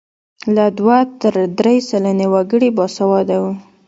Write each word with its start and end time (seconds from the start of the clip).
له 0.55 0.65
دوه 0.77 0.97
تر 1.21 1.35
درې 1.59 1.75
سلنې 1.89 2.27
وګړي 2.33 2.69
باسواده 2.77 3.37
وو. 3.41 3.51